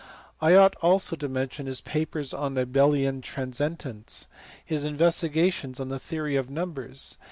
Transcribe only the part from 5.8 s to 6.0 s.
the